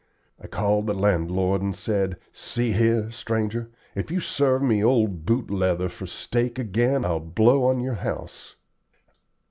[0.41, 5.51] I called the landlord, and said, 'See here, stranger, if you serve me old boot
[5.51, 8.55] leather for steak again I'll blow on your house.'